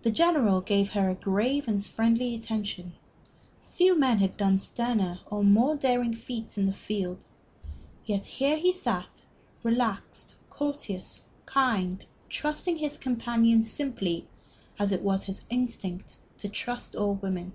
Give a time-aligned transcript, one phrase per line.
[0.00, 2.94] The General gave her a grave and friendly attention.
[3.74, 7.26] Few men had done sterner or more daring feats in the field.
[8.06, 9.26] Yet here he sat,
[9.62, 14.26] relaxed, courteous, kind, trusting his companions simply,
[14.78, 17.52] as it was his instinct to trust all women.